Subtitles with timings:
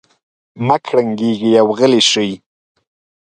[0.65, 2.31] مه کړنګېږئ او غلي شئ.